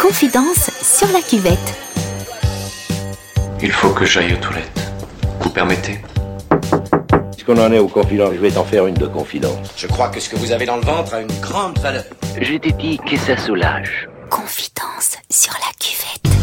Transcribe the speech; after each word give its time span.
Confidence 0.00 0.70
sur 0.82 1.08
la 1.12 1.20
cuvette. 1.20 1.78
Il 3.62 3.70
faut 3.70 3.90
que 3.90 4.06
j'aille 4.06 4.32
aux 4.32 4.38
toilettes. 4.38 4.90
Vous 5.40 5.50
permettez? 5.50 6.00
Puisqu'on 7.32 7.58
en 7.58 7.70
est 7.70 7.78
aux 7.78 7.86
confidences, 7.86 8.32
je 8.32 8.40
vais 8.40 8.50
t'en 8.50 8.64
faire 8.64 8.86
une 8.86 8.94
de 8.94 9.06
confidence. 9.06 9.68
Je 9.76 9.86
crois 9.86 10.08
que 10.08 10.18
ce 10.18 10.30
que 10.30 10.36
vous 10.36 10.52
avez 10.52 10.64
dans 10.64 10.76
le 10.76 10.86
ventre 10.86 11.12
a 11.12 11.20
une 11.20 11.40
grande 11.42 11.78
valeur. 11.80 12.04
Je 12.40 12.56
t'ai 12.56 12.72
dit 12.72 12.98
que 12.98 13.18
ça 13.18 13.36
soulage. 13.36 14.08
Confidence 14.30 15.18
sur 15.28 15.52
la 15.52 15.70
cuvette. 15.78 16.34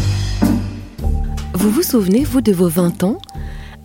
Vous 1.54 1.70
vous 1.70 1.82
souvenez, 1.82 2.22
vous, 2.22 2.40
de 2.40 2.52
vos 2.52 2.68
20 2.68 3.02
ans? 3.02 3.18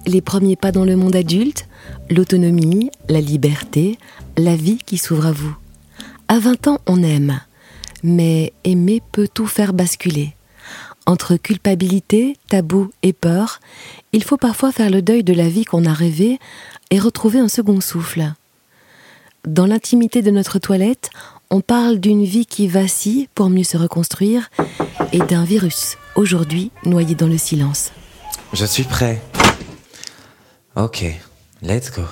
Les 0.06 0.22
premiers 0.22 0.56
pas 0.56 0.72
dans 0.72 0.86
le 0.86 0.96
monde 0.96 1.16
adulte 1.16 1.68
L'autonomie, 2.12 2.92
la 3.10 3.22
liberté, 3.22 3.98
la 4.38 4.56
vie 4.56 4.78
qui 4.78 5.00
s'ouvre 5.00 5.26
à 5.26 5.32
vous. 5.32 5.56
À 6.28 6.38
20 6.38 6.68
ans, 6.68 6.78
on 6.86 7.02
aime. 7.02 7.40
Mais 8.04 8.54
aimer 8.64 9.02
peut 9.12 9.28
tout 9.34 9.48
faire 9.48 9.74
basculer. 9.74 10.36
Entre 11.06 11.36
culpabilité, 11.36 12.38
tabou 12.48 12.92
et 13.02 13.14
peur, 13.14 13.60
il 14.14 14.24
faut 14.24 14.38
parfois 14.38 14.72
faire 14.72 14.90
le 14.90 15.02
deuil 15.02 15.24
de 15.24 15.34
la 15.34 15.50
vie 15.50 15.66
qu'on 15.66 15.86
a 15.86 15.94
rêvée 15.94 16.40
et 16.92 17.00
retrouver 17.00 17.40
un 17.40 17.50
second 17.50 17.82
souffle. 17.82 18.34
Dans 19.46 19.66
l'intimité 19.66 20.22
de 20.22 20.32
notre 20.32 20.60
toilette, 20.60 21.10
on 21.50 21.60
parle 21.60 22.00
d'une 22.00 22.24
vie 22.24 22.46
qui 22.46 22.68
vacille 22.68 23.28
pour 23.36 23.50
mieux 23.50 23.66
se 23.66 23.76
reconstruire 23.76 24.50
et 25.12 25.20
d'un 25.20 25.44
virus, 25.44 25.98
aujourd'hui 26.16 26.72
noyé 26.86 27.16
dans 27.16 27.28
le 27.28 27.38
silence. 27.38 27.92
Je 28.54 28.66
suis 28.66 28.84
prêt. 28.84 29.22
Ok, 30.76 31.04
let's 31.62 31.92
go. 31.92 32.04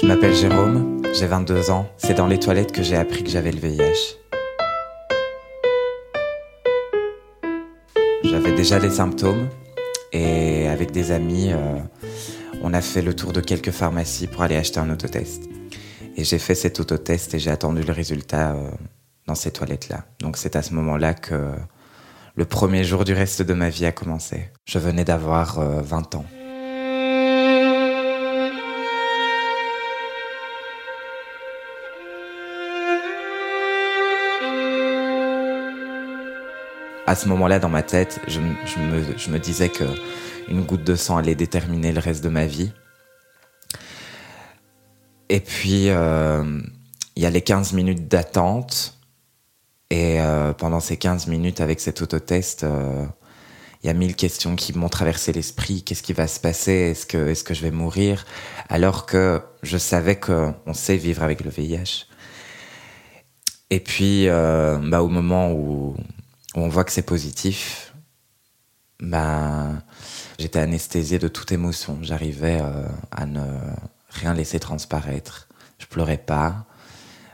Je 0.00 0.06
m'appelle 0.06 0.34
Jérôme, 0.34 0.97
j'ai 1.14 1.26
22 1.26 1.70
ans. 1.70 1.88
C'est 1.96 2.14
dans 2.14 2.26
les 2.26 2.38
toilettes 2.38 2.72
que 2.72 2.82
j'ai 2.82 2.96
appris 2.96 3.24
que 3.24 3.30
j'avais 3.30 3.52
le 3.52 3.58
VIH. 3.58 4.16
J'avais 8.24 8.52
déjà 8.54 8.78
les 8.78 8.90
symptômes 8.90 9.48
et 10.12 10.68
avec 10.68 10.90
des 10.90 11.10
amis, 11.10 11.52
euh, 11.52 11.78
on 12.62 12.74
a 12.74 12.80
fait 12.80 13.02
le 13.02 13.14
tour 13.14 13.32
de 13.32 13.40
quelques 13.40 13.70
pharmacies 13.70 14.26
pour 14.26 14.42
aller 14.42 14.56
acheter 14.56 14.80
un 14.80 14.90
autotest. 14.90 15.44
Et 16.16 16.24
j'ai 16.24 16.38
fait 16.38 16.54
cet 16.54 16.80
autotest 16.80 17.34
et 17.34 17.38
j'ai 17.38 17.50
attendu 17.50 17.82
le 17.82 17.92
résultat 17.92 18.52
euh, 18.52 18.70
dans 19.26 19.34
ces 19.34 19.50
toilettes-là. 19.50 20.04
Donc 20.20 20.36
c'est 20.36 20.56
à 20.56 20.62
ce 20.62 20.74
moment-là 20.74 21.14
que 21.14 21.52
le 22.34 22.44
premier 22.44 22.84
jour 22.84 23.04
du 23.04 23.12
reste 23.12 23.42
de 23.42 23.54
ma 23.54 23.68
vie 23.68 23.86
a 23.86 23.92
commencé. 23.92 24.50
Je 24.64 24.78
venais 24.78 25.04
d'avoir 25.04 25.58
euh, 25.58 25.80
20 25.80 26.14
ans. 26.16 26.24
À 37.08 37.14
ce 37.14 37.26
moment-là, 37.30 37.58
dans 37.58 37.70
ma 37.70 37.82
tête, 37.82 38.20
je, 38.28 38.38
me, 38.38 39.38
disais 39.38 39.70
que 39.70 39.84
une 40.46 40.60
goutte 40.60 40.84
de 40.84 40.94
sang 40.94 41.16
allait 41.16 41.34
déterminer 41.34 41.90
le 41.90 42.00
reste 42.00 42.22
de 42.22 42.28
ma 42.28 42.44
vie. 42.44 42.70
Et 45.30 45.40
puis, 45.40 45.88
euh, 45.88 46.60
il 47.16 47.22
y 47.22 47.24
a 47.24 47.30
les 47.30 47.40
15 47.40 47.72
minutes 47.72 48.08
d'attente. 48.08 48.98
Et 49.88 50.20
euh, 50.20 50.52
pendant 50.52 50.80
ces 50.80 50.98
15 50.98 51.28
minutes 51.28 51.62
avec 51.62 51.80
cet 51.80 52.02
autotest, 52.02 52.64
euh, 52.64 53.06
il 53.82 53.86
y 53.86 53.90
a 53.90 53.94
mille 53.94 54.14
questions 54.14 54.54
qui 54.54 54.76
m'ont 54.76 54.90
traversé 54.90 55.32
l'esprit. 55.32 55.84
Qu'est-ce 55.84 56.02
qui 56.02 56.12
va 56.12 56.26
se 56.26 56.40
passer? 56.40 56.72
Est-ce 56.72 57.06
que, 57.06 57.54
je 57.54 57.62
vais 57.62 57.70
mourir? 57.70 58.26
Alors 58.68 59.06
que 59.06 59.40
je 59.62 59.78
savais 59.78 60.16
qu'on 60.16 60.74
sait 60.74 60.98
vivre 60.98 61.22
avec 61.22 61.42
le 61.42 61.48
VIH. 61.48 62.04
Et 63.70 63.80
puis, 63.80 64.26
bah, 64.28 65.02
au 65.02 65.08
moment 65.08 65.52
où, 65.52 65.96
où 66.54 66.60
on 66.60 66.68
voit 66.68 66.84
que 66.84 66.92
c'est 66.92 67.02
positif, 67.02 67.92
bah, 69.00 69.82
j'étais 70.38 70.58
anesthésié 70.58 71.18
de 71.18 71.28
toute 71.28 71.52
émotion. 71.52 71.98
J'arrivais 72.02 72.58
euh, 72.60 72.88
à 73.10 73.26
ne 73.26 73.44
rien 74.10 74.34
laisser 74.34 74.58
transparaître. 74.58 75.48
Je 75.78 75.86
pleurais 75.86 76.18
pas. 76.18 76.66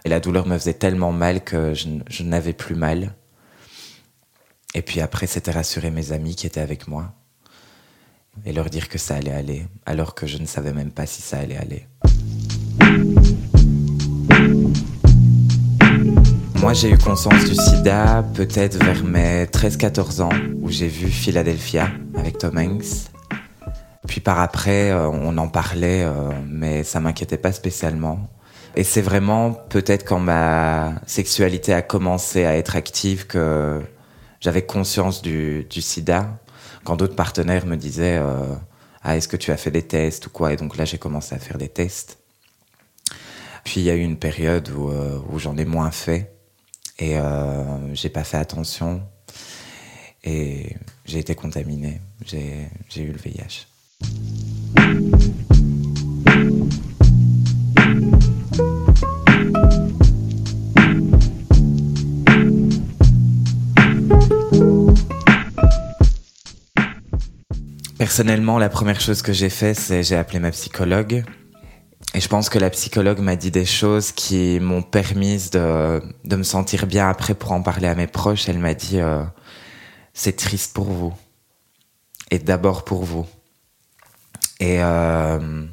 Et 0.05 0.09
la 0.09 0.21
douleur 0.21 0.47
me 0.47 0.59
faisait 0.59 0.75
tellement 0.75 1.13
mal 1.13 1.43
que 1.43 1.73
je 1.75 2.23
n'avais 2.23 2.53
plus 2.53 2.75
mal. 2.75 3.15
Et 4.75 4.83
puis 4.83 5.01
après, 5.01 5.27
c'était 5.27 5.53
rassurer 5.53 5.91
mes 5.91 6.13
amis 6.13 6.35
qui 6.35 6.47
étaient 6.47 6.61
avec 6.61 6.89
moi 6.89 7.15
et 8.45 8.53
leur 8.53 8.69
dire 8.71 8.89
que 8.89 8.99
ça 8.99 9.15
allait 9.15 9.33
aller, 9.33 9.67
alors 9.87 10.15
que 10.15 10.27
je 10.27 10.39
ne 10.39 10.47
savais 10.47 10.73
même 10.73 10.91
pas 10.91 11.07
si 11.07 11.23
ça 11.23 11.39
allait 11.39 11.57
aller. 11.57 11.87
Moi, 16.65 16.73
j'ai 16.73 16.89
eu 16.89 16.97
conscience 16.97 17.45
du 17.45 17.55
sida 17.55 18.25
peut-être 18.33 18.83
vers 18.83 19.05
mes 19.05 19.45
13-14 19.45 20.23
ans, 20.23 20.31
où 20.63 20.71
j'ai 20.71 20.89
vu 20.89 21.09
Philadelphia 21.11 21.91
avec 22.17 22.39
Tom 22.39 22.57
Hanks. 22.57 23.11
Puis 24.09 24.23
par 24.23 24.41
après, 24.41 24.91
euh, 24.91 25.11
on 25.11 25.37
en 25.37 25.49
parlait, 25.49 26.05
euh, 26.05 26.31
mais 26.49 26.83
ça 26.83 27.01
m'inquiétait 27.01 27.37
pas 27.37 27.53
spécialement. 27.53 28.31
Et 28.77 28.83
c'est 28.83 29.03
vraiment 29.03 29.53
peut-être 29.53 30.07
quand 30.07 30.19
ma 30.21 30.95
sexualité 31.05 31.75
a 31.75 31.83
commencé 31.83 32.47
à 32.47 32.57
être 32.57 32.77
active 32.77 33.27
que 33.27 33.83
j'avais 34.41 34.63
conscience 34.63 35.21
du, 35.21 35.67
sida. 35.71 36.39
Quand 36.83 36.97
d'autres 36.97 37.15
partenaires 37.15 37.67
me 37.67 37.77
disaient 37.77 38.17
euh, 38.17 38.55
Ah, 39.03 39.19
est-ce 39.19 39.29
que 39.29 39.37
tu 39.37 39.53
as 39.53 39.59
fait 39.59 39.71
des 39.71 39.83
tests 39.83 40.29
ou 40.29 40.31
quoi? 40.31 40.55
Et 40.55 40.57
donc 40.57 40.79
là, 40.79 40.87
j'ai 40.87 40.97
commencé 40.97 41.35
à 41.35 41.39
faire 41.39 41.59
des 41.59 41.69
tests. 41.69 42.21
Puis 43.65 43.83
il 43.83 43.85
y 43.85 43.91
a 43.91 43.95
eu 43.95 44.01
une 44.03 44.17
période 44.17 44.71
où 44.71 45.39
j'en 45.39 45.59
ai 45.59 45.67
moins 45.67 45.91
fait 45.91 46.34
et 46.99 47.19
euh, 47.19 47.95
j'ai 47.95 48.09
pas 48.09 48.25
fait 48.25 48.37
attention 48.37 49.03
et 50.23 50.77
j'ai 51.05 51.19
été 51.19 51.35
contaminé. 51.35 52.01
J'ai 52.25 52.69
j'ai 52.89 53.03
eu 53.03 53.13
le 53.13 53.19
VIH. 53.19 53.67
Personnellement, 67.99 68.59
la 68.59 68.69
première 68.69 69.01
chose 69.01 69.23
que 69.23 69.33
j'ai 69.33 69.49
fait, 69.49 69.75
c'est 69.75 70.03
j'ai 70.03 70.17
appelé 70.17 70.39
ma 70.39 70.51
psychologue. 70.51 71.25
Et 72.17 72.21
je 72.21 72.29
pense 72.29 72.49
que 72.49 72.61
la 72.61 72.71
psychologue 72.71 73.19
m'a 73.19 73.35
dit 73.35 73.51
des 73.51 73.65
choses 73.65 74.13
qui 74.13 74.61
m'ont 74.61 74.83
permis 74.83 75.51
de, 75.51 76.01
de 76.25 76.37
me 76.37 76.45
sentir 76.45 76.87
bien 76.87 77.09
après 77.09 77.35
pour 77.35 77.51
en 77.51 77.61
parler 77.61 77.89
à 77.89 77.97
mes 77.97 78.07
proches. 78.07 78.49
Elle 78.49 78.61
m'a 78.61 78.75
dit 78.75 79.01
euh, 79.01 79.25
c'est 80.13 80.37
triste 80.37 80.75
pour 80.75 80.85
vous. 80.85 81.13
Et 82.31 82.39
d'abord 82.39 82.85
pour 82.85 83.03
vous. 83.03 83.27
Et, 84.61 84.77
euh, 84.79 85.65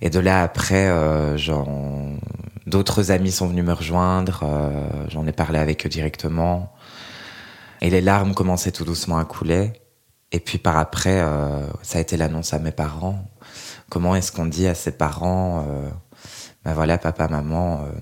et 0.00 0.08
de 0.08 0.20
là 0.20 0.42
après, 0.42 0.86
euh, 0.88 1.36
d'autres 2.66 3.10
amis 3.10 3.32
sont 3.32 3.48
venus 3.48 3.64
me 3.64 3.72
rejoindre. 3.72 4.44
J'en 5.08 5.26
ai 5.26 5.32
parlé 5.32 5.58
avec 5.58 5.84
eux 5.84 5.88
directement. 5.88 6.72
Et 7.80 7.90
les 7.90 8.00
larmes 8.00 8.34
commençaient 8.34 8.70
tout 8.72 8.84
doucement 8.84 9.18
à 9.18 9.24
couler. 9.24 9.72
Et 10.30 10.38
puis 10.38 10.58
par 10.58 10.78
après, 10.78 11.24
ça 11.82 11.98
a 11.98 12.00
été 12.00 12.16
l'annonce 12.16 12.54
à 12.54 12.60
mes 12.60 12.72
parents. 12.72 13.24
Comment 13.94 14.16
est-ce 14.16 14.32
qu'on 14.32 14.46
dit 14.46 14.66
à 14.66 14.74
ses 14.74 14.90
parents, 14.90 15.64
euh, 15.68 15.88
ben 16.64 16.74
voilà, 16.74 16.98
papa, 16.98 17.28
maman, 17.28 17.84
euh, 17.84 17.92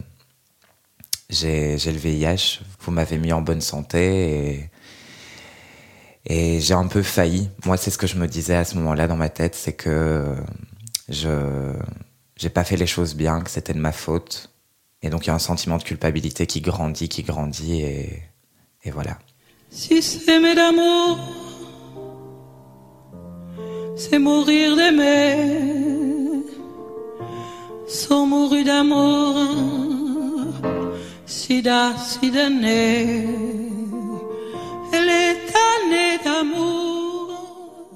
j'ai 1.28 1.76
le 1.76 1.98
VIH, 1.98 2.60
vous 2.80 2.92
m'avez 2.92 3.18
mis 3.18 3.30
en 3.30 3.42
bonne 3.42 3.60
santé 3.60 4.70
et, 6.24 6.54
et 6.56 6.60
j'ai 6.60 6.72
un 6.72 6.86
peu 6.86 7.02
failli. 7.02 7.50
Moi, 7.66 7.76
c'est 7.76 7.90
ce 7.90 7.98
que 7.98 8.06
je 8.06 8.16
me 8.16 8.26
disais 8.26 8.54
à 8.54 8.64
ce 8.64 8.76
moment-là 8.76 9.06
dans 9.06 9.18
ma 9.18 9.28
tête, 9.28 9.54
c'est 9.54 9.74
que 9.74 9.90
euh, 9.90 10.34
je 11.10 11.74
j'ai 12.36 12.48
pas 12.48 12.64
fait 12.64 12.78
les 12.78 12.86
choses 12.86 13.14
bien, 13.14 13.42
que 13.42 13.50
c'était 13.50 13.74
de 13.74 13.78
ma 13.78 13.92
faute. 13.92 14.50
Et 15.02 15.10
donc 15.10 15.26
il 15.26 15.28
y 15.28 15.30
a 15.30 15.34
un 15.34 15.38
sentiment 15.38 15.76
de 15.76 15.82
culpabilité 15.82 16.46
qui 16.46 16.62
grandit, 16.62 17.10
qui 17.10 17.22
grandit 17.22 17.82
et, 17.82 18.22
et 18.84 18.90
voilà. 18.90 19.18
Si 19.68 20.00
s'aimer 20.00 20.54
d'amour, 20.54 21.18
c'est 23.94 24.18
mourir 24.18 24.74
d'aimer. 24.74 25.81
Sont 27.92 28.26
mourus 28.26 28.64
d'amour, 28.64 29.36
sida. 31.26 31.92
Elle 32.22 32.64
est 35.10 35.36
année 35.60 36.18
d'amour. 36.24 37.90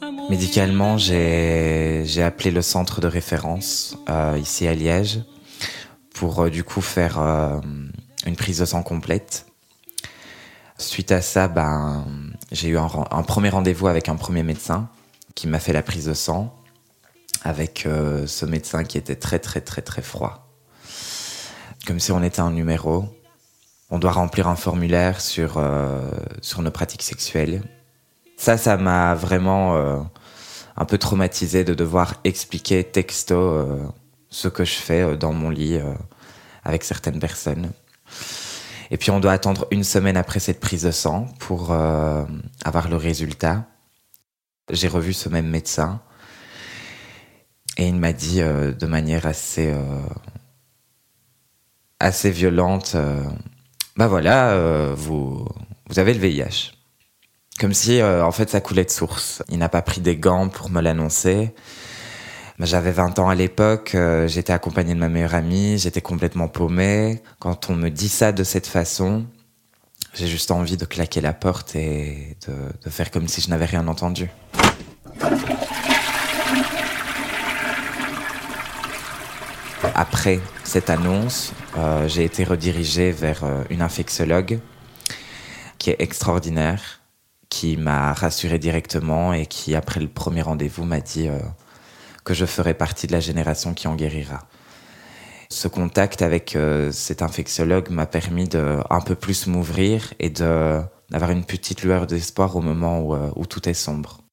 Amour 0.00 0.30
Médicalement, 0.30 0.96
j'ai 0.96 2.22
appelé 2.22 2.50
le 2.50 2.62
centre 2.62 3.02
de 3.02 3.06
référence 3.06 3.98
euh, 4.08 4.38
ici 4.40 4.66
à 4.66 4.74
Liège 4.74 5.20
pour 6.14 6.44
euh, 6.44 6.48
du 6.48 6.64
coup 6.64 6.80
faire 6.80 7.20
euh, 7.20 7.60
une 8.24 8.36
prise 8.36 8.60
de 8.60 8.64
sang 8.64 8.82
complète. 8.82 9.44
Suite 10.78 11.12
à 11.12 11.20
ça, 11.20 11.48
ben 11.48 12.06
j'ai 12.50 12.68
eu 12.68 12.78
un 12.78 13.22
premier 13.24 13.50
rendez-vous 13.50 13.88
avec 13.88 14.08
un 14.08 14.16
premier 14.16 14.42
médecin 14.42 14.88
qui 15.34 15.48
m'a 15.48 15.60
fait 15.60 15.74
la 15.74 15.82
prise 15.82 16.06
de 16.06 16.14
sang 16.14 16.56
avec 17.46 17.86
euh, 17.86 18.26
ce 18.26 18.44
médecin 18.44 18.82
qui 18.82 18.98
était 18.98 19.14
très 19.14 19.38
très 19.38 19.60
très 19.60 19.80
très 19.80 20.02
froid. 20.02 20.48
comme 21.86 22.00
si 22.00 22.10
on 22.10 22.22
était 22.24 22.40
un 22.40 22.50
numéro. 22.50 23.04
On 23.88 24.00
doit 24.00 24.10
remplir 24.10 24.48
un 24.48 24.56
formulaire 24.56 25.20
sur, 25.20 25.58
euh, 25.58 26.10
sur 26.42 26.60
nos 26.60 26.72
pratiques 26.72 27.04
sexuelles. 27.04 27.62
Ça, 28.36 28.58
ça 28.58 28.76
m'a 28.76 29.14
vraiment 29.14 29.76
euh, 29.76 30.00
un 30.76 30.84
peu 30.84 30.98
traumatisé 30.98 31.62
de 31.62 31.72
devoir 31.72 32.16
expliquer 32.24 32.82
texto 32.82 33.64
ce 34.28 34.48
que 34.48 34.64
je 34.64 34.74
fais 34.74 35.16
dans 35.16 35.32
mon 35.32 35.50
lit 35.50 35.78
avec 36.64 36.82
certaines 36.82 37.20
personnes. 37.20 37.70
Et 38.90 38.96
puis 38.96 39.12
on 39.12 39.20
doit 39.20 39.32
attendre 39.32 39.68
une 39.70 39.84
semaine 39.84 40.16
après 40.16 40.40
cette 40.40 40.58
prise 40.58 40.82
de 40.82 40.90
sang 40.90 41.28
pour 41.38 41.72
avoir 42.64 42.88
le 42.88 42.96
résultat. 42.96 43.64
J'ai 44.70 44.88
revu 44.88 45.12
ce 45.12 45.28
même 45.28 45.48
médecin 45.48 46.00
et 47.76 47.86
il 47.88 47.96
m'a 47.96 48.12
dit 48.12 48.40
euh, 48.40 48.72
de 48.72 48.86
manière 48.86 49.26
assez 49.26 49.70
euh, 49.70 50.00
assez 52.00 52.30
violente, 52.30 52.92
euh, 52.94 53.22
bah 53.96 54.06
voilà, 54.06 54.50
euh, 54.50 54.94
vous 54.96 55.46
vous 55.88 55.98
avez 55.98 56.14
le 56.14 56.20
VIH. 56.20 56.72
Comme 57.58 57.72
si 57.72 58.02
en 58.02 58.32
fait 58.32 58.50
ça 58.50 58.60
coulait 58.60 58.84
de 58.84 58.90
source. 58.90 59.42
Il 59.48 59.58
n'a 59.58 59.70
pas 59.70 59.80
pris 59.80 60.02
des 60.02 60.16
gants 60.16 60.48
pour 60.50 60.68
me 60.68 60.82
l'annoncer. 60.82 61.54
Bah, 62.58 62.66
J'avais 62.66 62.92
20 62.92 63.18
ans 63.18 63.30
à 63.30 63.34
l'époque, 63.34 63.96
j'étais 64.26 64.52
accompagné 64.52 64.92
de 64.94 64.98
ma 64.98 65.08
meilleure 65.08 65.34
amie, 65.34 65.78
j'étais 65.78 66.02
complètement 66.02 66.48
paumé. 66.48 67.22
Quand 67.38 67.70
on 67.70 67.74
me 67.74 67.88
dit 67.88 68.10
ça 68.10 68.32
de 68.32 68.44
cette 68.44 68.66
façon, 68.66 69.24
j'ai 70.12 70.26
juste 70.26 70.50
envie 70.50 70.76
de 70.76 70.84
claquer 70.84 71.22
la 71.22 71.32
porte 71.32 71.76
et 71.76 72.36
de, 72.46 72.54
de 72.84 72.90
faire 72.90 73.10
comme 73.10 73.26
si 73.26 73.40
je 73.40 73.48
n'avais 73.48 73.66
rien 73.66 73.88
entendu. 73.88 74.28
Après 79.98 80.40
cette 80.62 80.90
annonce, 80.90 81.54
euh, 81.78 82.06
j'ai 82.06 82.24
été 82.24 82.44
redirigé 82.44 83.12
vers 83.12 83.44
euh, 83.44 83.64
une 83.70 83.80
infectiologue 83.80 84.58
qui 85.78 85.88
est 85.88 85.96
extraordinaire, 86.00 87.00
qui 87.48 87.78
m'a 87.78 88.12
rassuré 88.12 88.58
directement 88.58 89.32
et 89.32 89.46
qui, 89.46 89.74
après 89.74 90.00
le 90.00 90.08
premier 90.08 90.42
rendez-vous, 90.42 90.84
m'a 90.84 91.00
dit 91.00 91.28
euh, 91.28 91.38
que 92.24 92.34
je 92.34 92.44
ferais 92.44 92.74
partie 92.74 93.06
de 93.06 93.12
la 93.12 93.20
génération 93.20 93.72
qui 93.72 93.88
en 93.88 93.94
guérira. 93.94 94.40
Ce 95.48 95.66
contact 95.66 96.20
avec 96.20 96.56
euh, 96.56 96.92
cet 96.92 97.22
infectiologue 97.22 97.88
m'a 97.88 98.04
permis 98.04 98.48
de 98.48 98.80
un 98.90 99.00
peu 99.00 99.14
plus 99.14 99.46
m'ouvrir 99.46 100.12
et 100.18 100.28
d'avoir 100.28 101.30
une 101.30 101.46
petite 101.46 101.82
lueur 101.82 102.06
d'espoir 102.06 102.54
au 102.54 102.60
moment 102.60 103.32
où 103.34 103.46
tout 103.46 103.66
est 103.66 103.72
sombre. 103.72 104.25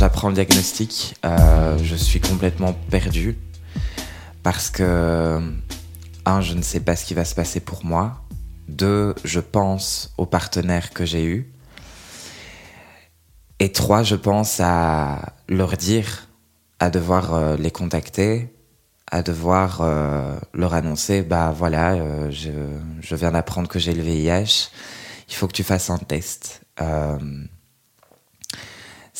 J'apprends 0.00 0.28
le 0.28 0.34
diagnostic, 0.34 1.14
euh, 1.26 1.76
je 1.82 1.94
suis 1.94 2.20
complètement 2.20 2.72
perdu 2.72 3.36
parce 4.42 4.70
que, 4.70 5.38
un, 6.24 6.40
je 6.40 6.54
ne 6.54 6.62
sais 6.62 6.80
pas 6.80 6.96
ce 6.96 7.04
qui 7.04 7.12
va 7.12 7.26
se 7.26 7.34
passer 7.34 7.60
pour 7.60 7.84
moi. 7.84 8.22
Deux, 8.68 9.14
je 9.24 9.40
pense 9.40 10.14
aux 10.16 10.24
partenaires 10.24 10.94
que 10.94 11.04
j'ai 11.04 11.26
eus. 11.26 11.52
Et 13.58 13.72
trois, 13.72 14.02
je 14.02 14.14
pense 14.14 14.58
à 14.60 15.34
leur 15.50 15.76
dire, 15.76 16.28
à 16.78 16.88
devoir 16.88 17.34
euh, 17.34 17.56
les 17.58 17.70
contacter, 17.70 18.54
à 19.10 19.22
devoir 19.22 19.82
euh, 19.82 20.34
leur 20.54 20.72
annoncer, 20.72 21.20
bah 21.20 21.52
voilà, 21.54 22.30
je 22.30 23.14
viens 23.16 23.32
d'apprendre 23.32 23.68
que 23.68 23.78
j'ai 23.78 23.92
le 23.92 24.02
VIH, 24.02 24.70
il 25.28 25.34
faut 25.34 25.46
que 25.46 25.52
tu 25.52 25.62
fasses 25.62 25.90
un 25.90 25.98
test. 25.98 26.62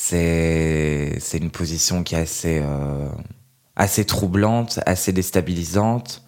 C'est 0.02 1.38
une 1.38 1.50
position 1.50 2.02
qui 2.02 2.14
est 2.14 2.19
assez 2.19 2.61
euh, 2.62 4.05
troublante, 4.05 4.81
assez 4.87 5.12
déstabilisante 5.12 6.25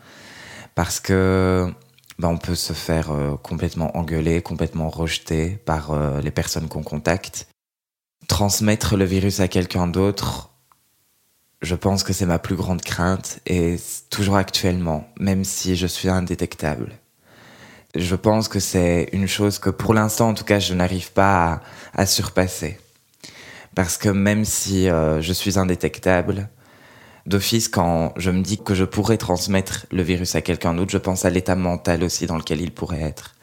parce 0.75 1.01
que 1.01 1.73
bah, 2.19 2.29
on 2.29 2.37
peut 2.37 2.55
se 2.55 2.75
faire 2.75 3.11
euh, 3.11 3.37
complètement 3.37 3.97
engueuler, 3.97 4.43
complètement 4.43 4.89
rejeter 4.89 5.57
par 5.65 5.91
euh, 5.91 6.21
les 6.21 6.31
personnes 6.31 6.69
qu'on 6.69 6.83
contacte. 6.83 7.49
Transmettre 8.29 8.97
le 8.97 9.05
virus 9.05 9.41
à 9.41 9.49
quelqu'un 9.49 9.89
d'autre, 9.89 10.51
je 11.63 11.75
pense 11.75 12.05
que 12.05 12.13
c'est 12.13 12.27
ma 12.27 12.39
plus 12.39 12.57
grande 12.57 12.83
crainte 12.83 13.41
et 13.47 13.77
toujours 14.11 14.37
actuellement, 14.37 15.09
même 15.19 15.45
si 15.45 15.77
je 15.77 15.87
suis 15.87 16.09
indétectable. 16.09 16.93
Je 17.97 18.15
pense 18.17 18.49
que 18.49 18.61
c'est 18.61 19.09
une 19.13 19.27
chose 19.27 19.59
que 19.59 19.71
pour 19.71 19.95
l'instant, 19.95 20.29
en 20.29 20.35
tout 20.35 20.45
cas, 20.45 20.61
je 20.61 20.75
n'arrive 20.75 21.13
pas 21.13 21.63
à 21.95 22.07
surpasser. 22.07 22.79
Parce 23.75 23.97
que 23.97 24.09
même 24.09 24.45
si 24.45 24.89
euh, 24.89 25.21
je 25.21 25.33
suis 25.33 25.59
indétectable, 25.59 26.49
d'office, 27.27 27.69
quand 27.69 28.13
je 28.17 28.31
me 28.31 28.43
dis 28.43 28.59
que 28.59 28.75
je 28.75 28.85
pourrais 28.85 29.17
transmettre 29.17 29.87
le 29.91 30.03
virus 30.03 30.35
à 30.35 30.43
quelqu'un 30.43 30.75
d'autre, 30.75 30.91
je 30.91 30.99
pense 30.99 31.25
à 31.25 31.31
l'état 31.31 31.57
mental 31.57 32.03
aussi 32.03 32.27
dans 32.27 32.37
lequel 32.37 32.61
il 32.61 32.73
pourrait 32.73 33.03
être. 33.03 33.35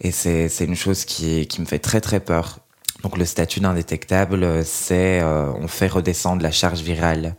Et 0.00 0.10
c'est 0.10 0.48
une 0.60 0.76
chose 0.76 1.04
qui, 1.04 1.48
me 1.58 1.64
fait 1.64 1.78
très 1.78 2.00
très 2.00 2.20
peur. 2.20 2.58
Donc 3.02 3.18
le 3.18 3.24
statut 3.24 3.60
d'indétectable, 3.60 4.64
c'est 4.64 5.20
euh, 5.20 5.52
on 5.54 5.68
fait 5.68 5.88
redescendre 5.88 6.42
la 6.42 6.50
charge 6.50 6.80
virale 6.80 7.36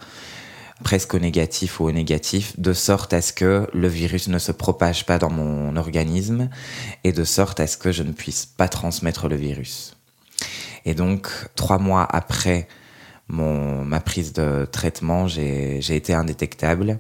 presque 0.84 1.14
au 1.14 1.20
négatif 1.20 1.80
ou 1.80 1.86
au 1.86 1.92
négatif, 1.92 2.60
de 2.60 2.74
sorte 2.74 3.14
à 3.14 3.22
ce 3.22 3.34
que 3.34 3.68
le 3.74 3.88
virus 3.88 4.28
ne 4.28 4.38
se 4.38 4.52
propage 4.52 5.06
pas 5.06 5.18
dans 5.18 5.30
mon 5.30 5.76
organisme 5.78 6.50
et 7.04 7.12
de 7.12 7.24
sorte 7.24 7.60
à 7.60 7.68
ce 7.68 7.78
que 7.78 7.92
je 7.92 8.04
ne 8.04 8.12
puisse 8.12 8.46
pas 8.46 8.68
transmettre 8.68 9.28
le 9.28 9.36
virus. 9.36 9.93
Et 10.86 10.94
donc, 10.94 11.30
trois 11.56 11.78
mois 11.78 12.06
après 12.10 12.68
mon, 13.28 13.84
ma 13.84 14.00
prise 14.00 14.34
de 14.34 14.66
traitement, 14.72 15.28
j'ai 15.28 15.96
été 15.96 16.14
indétectable. 16.14 17.00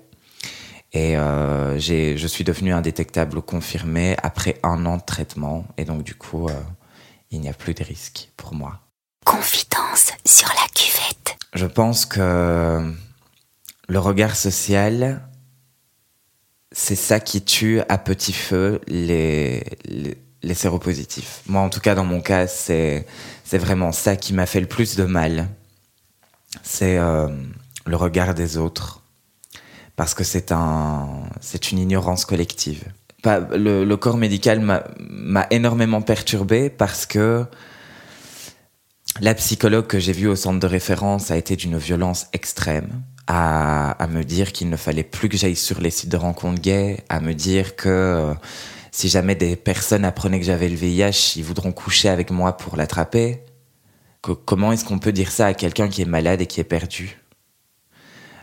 Et 0.94 1.18
euh, 1.18 1.80
je 1.80 2.28
suis 2.28 2.44
devenu 2.44 2.72
indétectable 2.72 3.42
confirmé 3.42 4.16
après 4.22 4.60
un 4.64 4.86
an 4.86 4.98
de 4.98 5.04
traitement. 5.04 5.66
Et 5.78 5.86
donc, 5.86 6.04
du 6.04 6.16
coup, 6.16 6.48
euh, 6.48 6.54
il 7.32 7.42
n'y 7.42 7.50
a 7.50 7.54
plus 7.54 7.74
de 7.74 7.84
risque 7.84 8.30
pour 8.38 8.54
moi. 8.54 8.80
Confidence 9.26 10.12
sur 10.26 10.48
la 10.50 10.68
cuvette. 10.76 11.36
Je 11.54 11.66
pense 11.66 12.06
que 12.06 12.94
le 13.88 14.00
regard 14.00 14.36
social, 14.36 15.28
c'est 16.72 16.96
ça 16.96 17.20
qui 17.20 17.44
tue 17.44 17.82
à 17.90 17.98
petit 17.98 18.34
feu 18.34 18.82
les, 18.88 19.64
les, 19.86 20.18
les 20.44 20.54
séropositifs. 20.54 21.42
Moi, 21.48 21.62
en 21.62 21.70
tout 21.70 21.80
cas, 21.80 21.96
dans 21.96 22.04
mon 22.04 22.22
cas, 22.22 22.48
c'est 22.48 23.06
vraiment 23.52 23.92
ça 23.92 24.16
qui 24.16 24.34
m'a 24.34 24.46
fait 24.46 24.60
le 24.60 24.68
plus 24.68 24.96
de 24.96 25.06
mal. 25.06 25.48
C'est 26.62 26.98
euh, 26.98 27.30
le 27.86 27.96
regard 27.96 28.34
des 28.34 28.58
autres. 28.58 29.02
Parce 29.96 30.14
que 30.14 30.24
c'est 30.24 30.52
un, 30.52 31.08
une 31.72 31.80
ignorance 31.80 32.26
collective. 32.26 32.84
Pas, 33.22 33.40
le, 33.40 33.96
corps 33.96 34.18
médical 34.18 34.60
m'a 34.60 35.48
énormément 35.50 36.02
perturbé 36.02 36.70
parce 36.70 37.06
que 37.06 37.46
la 39.22 39.36
psychologue 39.36 39.88
que 39.88 40.00
j'ai 40.00 40.12
vue 40.12 40.28
au 40.28 40.36
centre 40.36 40.60
de 40.60 40.68
référence 40.68 41.30
a 41.32 41.38
été 41.38 41.56
d'une 41.56 41.78
violence 41.78 42.28
extrême, 42.34 43.04
à, 43.28 43.92
à 43.92 44.08
me 44.08 44.24
dire 44.24 44.52
qu'il 44.52 44.70
ne 44.70 44.76
fallait 44.76 45.04
plus 45.04 45.30
que 45.30 45.38
j'aille 45.38 45.56
sur 45.56 45.80
les 45.80 45.92
sites 45.92 46.10
de 46.10 46.18
rencontres 46.18 46.60
gays, 46.60 47.04
à 47.08 47.22
me 47.22 47.34
dire 47.34 47.76
que 47.76 48.34
si 48.94 49.10
jamais 49.10 49.34
des 49.34 49.56
personnes 49.56 50.06
apprenaient 50.06 50.40
que 50.40 50.46
j'avais 50.46 50.70
le 50.70 50.76
VIH, 50.76 51.34
ils 51.36 51.44
voudront 51.44 51.72
coucher 51.72 52.10
avec 52.10 52.30
moi 52.30 52.56
pour 52.58 52.78
l'attraper. 52.78 53.44
Comment 54.22 54.72
est-ce 54.72 54.86
qu'on 54.86 55.00
peut 55.00 55.12
dire 55.12 55.32
ça 55.32 55.48
à 55.48 55.54
quelqu'un 55.56 55.90
qui 55.90 56.04
est 56.04 56.06
malade 56.06 56.42
et 56.42 56.46
qui 56.46 56.62
est 56.62 56.64
perdu? 56.64 57.20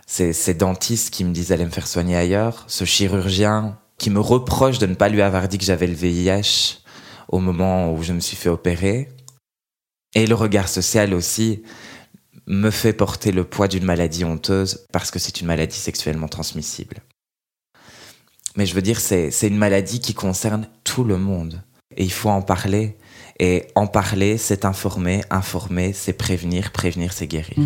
Ces 0.06 0.54
dentistes 0.54 1.10
qui 1.10 1.24
me 1.24 1.32
disent 1.32 1.48
d'aller 1.48 1.64
me 1.64 1.70
faire 1.70 1.86
soigner 1.86 2.16
ailleurs, 2.16 2.64
ce 2.66 2.84
chirurgien 2.84 3.78
qui 3.96 4.10
me 4.10 4.18
reproche 4.18 4.80
de 4.80 4.86
ne 4.86 4.94
pas 4.94 5.08
lui 5.08 5.22
avoir 5.22 5.46
dit 5.46 5.56
que 5.56 5.64
j'avais 5.64 5.86
le 5.86 5.94
VIH 5.94 6.80
au 7.28 7.38
moment 7.38 7.92
où 7.92 8.02
je 8.02 8.12
me 8.12 8.20
suis 8.20 8.36
fait 8.36 8.48
opérer. 8.48 9.08
Et 10.16 10.26
le 10.26 10.34
regard 10.34 10.68
social 10.68 11.14
aussi 11.14 11.62
me 12.48 12.72
fait 12.72 12.92
porter 12.92 13.30
le 13.30 13.44
poids 13.44 13.68
d'une 13.68 13.84
maladie 13.84 14.24
honteuse 14.24 14.84
parce 14.92 15.12
que 15.12 15.20
c'est 15.20 15.40
une 15.40 15.46
maladie 15.46 15.78
sexuellement 15.78 16.26
transmissible. 16.26 16.96
Mais 18.56 18.66
je 18.66 18.74
veux 18.74 18.82
dire, 18.82 18.98
c'est 19.00 19.30
une 19.42 19.56
maladie 19.56 20.00
qui 20.00 20.14
concerne 20.14 20.66
tout 20.84 21.04
le 21.04 21.18
monde. 21.18 21.62
Et 21.96 22.04
il 22.04 22.12
faut 22.12 22.30
en 22.30 22.42
parler. 22.42 22.96
Et 23.38 23.68
en 23.74 23.86
parler, 23.86 24.38
c'est 24.38 24.64
informer. 24.64 25.22
Informer, 25.30 25.92
c'est 25.92 26.12
prévenir. 26.12 26.72
Prévenir, 26.72 27.12
c'est 27.12 27.26
guérir. 27.26 27.56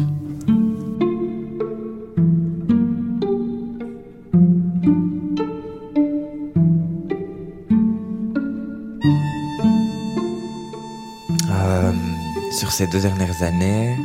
Euh, 11.50 11.92
sur 12.52 12.70
ces 12.70 12.86
deux 12.86 13.00
dernières 13.00 13.42
années, 13.42 13.96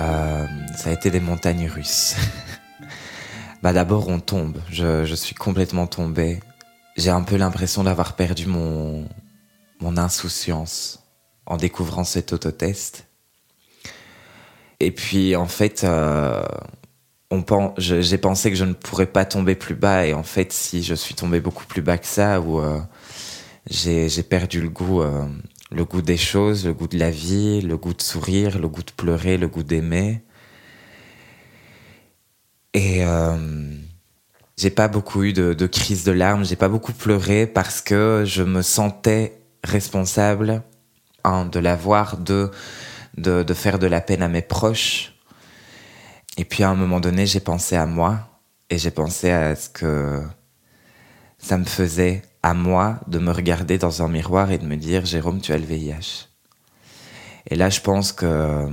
euh, 0.00 0.46
ça 0.76 0.90
a 0.90 0.92
été 0.92 1.10
des 1.10 1.20
montagnes 1.20 1.68
russes. 1.68 2.16
bah 3.66 3.72
d'abord 3.72 4.06
on 4.06 4.20
tombe, 4.20 4.58
je, 4.70 5.12
suis 5.16 5.34
complètement 5.34 5.88
tombé. 5.88 6.38
J'ai 6.96 7.10
un 7.10 7.22
peu 7.22 7.34
l'impression 7.34 7.82
d'avoir 7.82 8.14
perdu 8.14 8.46
mon, 8.46 9.08
mon 9.80 9.96
insouciance 9.96 11.02
en 11.46 11.56
découvrant 11.56 12.04
cet 12.04 12.32
autotest. 12.32 13.08
Et 14.78 14.92
puis 14.92 15.34
en 15.34 15.48
fait, 15.48 15.82
euh, 15.82 16.44
on 17.32 17.42
pense, 17.42 17.72
j'ai 17.78 18.18
pensé 18.18 18.50
que 18.50 18.56
je 18.56 18.64
ne 18.64 18.72
pourrais 18.72 19.06
pas 19.06 19.24
tomber 19.24 19.56
plus 19.56 19.74
bas. 19.74 20.06
Et 20.06 20.14
en 20.14 20.22
fait, 20.22 20.52
si 20.52 20.84
je 20.84 20.94
suis 20.94 21.16
tombé 21.16 21.40
beaucoup 21.40 21.66
plus 21.66 21.82
bas 21.82 21.98
que 21.98 22.06
ça, 22.06 22.40
où 22.40 22.60
euh, 22.60 22.78
j'ai 23.68 24.22
perdu 24.22 24.60
le 24.60 24.68
goût, 24.68 25.02
euh, 25.02 25.26
le 25.72 25.84
goût 25.84 26.02
des 26.02 26.16
choses, 26.16 26.66
le 26.66 26.72
goût 26.72 26.86
de 26.86 27.00
la 27.00 27.10
vie, 27.10 27.62
le 27.62 27.76
goût 27.76 27.94
de 27.94 28.02
sourire, 28.02 28.60
le 28.60 28.68
goût 28.68 28.84
de 28.84 28.92
pleurer, 28.92 29.36
le 29.38 29.48
goût 29.48 29.64
d'aimer. 29.64 30.22
Et 32.74 33.02
j'ai 34.56 34.70
pas 34.70 34.88
beaucoup 34.88 35.22
eu 35.22 35.32
de, 35.32 35.52
de 35.52 35.66
crise 35.66 36.04
de 36.04 36.12
larmes, 36.12 36.44
j'ai 36.44 36.56
pas 36.56 36.68
beaucoup 36.68 36.92
pleuré 36.92 37.46
parce 37.46 37.80
que 37.80 38.22
je 38.24 38.42
me 38.42 38.62
sentais 38.62 39.38
responsable, 39.62 40.62
un, 41.24 41.44
de 41.44 41.58
l'avoir, 41.58 42.16
deux, 42.16 42.50
de, 43.16 43.42
de 43.42 43.54
faire 43.54 43.78
de 43.78 43.86
la 43.86 44.00
peine 44.00 44.22
à 44.22 44.28
mes 44.28 44.42
proches. 44.42 45.14
Et 46.38 46.44
puis 46.44 46.62
à 46.62 46.70
un 46.70 46.74
moment 46.74 47.00
donné, 47.00 47.26
j'ai 47.26 47.40
pensé 47.40 47.76
à 47.76 47.86
moi 47.86 48.40
et 48.70 48.78
j'ai 48.78 48.90
pensé 48.90 49.30
à 49.30 49.54
ce 49.56 49.68
que 49.68 50.22
ça 51.38 51.58
me 51.58 51.64
faisait 51.64 52.22
à 52.42 52.54
moi 52.54 53.00
de 53.08 53.18
me 53.18 53.32
regarder 53.32 53.78
dans 53.78 54.02
un 54.02 54.08
miroir 54.08 54.50
et 54.50 54.58
de 54.58 54.66
me 54.66 54.76
dire 54.76 55.04
Jérôme, 55.04 55.40
tu 55.40 55.52
as 55.52 55.58
le 55.58 55.64
VIH. 55.64 56.28
Et 57.48 57.56
là, 57.56 57.70
je 57.70 57.80
pense 57.80 58.12
que 58.12 58.68